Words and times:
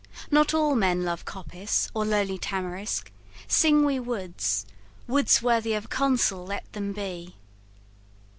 Not 0.31 0.51
all 0.51 0.73
men 0.73 1.03
love 1.05 1.25
Coppice 1.25 1.87
or 1.93 2.05
lowly 2.05 2.39
tamarisk: 2.39 3.11
sing 3.47 3.85
we 3.85 3.99
woods, 3.99 4.65
Woods 5.05 5.43
worthy 5.43 5.75
of 5.75 5.85
a 5.85 5.89
Consul 5.89 6.43
let 6.43 6.73
them 6.73 6.91
be. 6.91 7.35